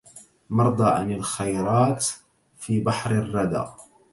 [0.49, 2.05] مرضى عن الخيرات
[2.57, 3.65] في بحر الردى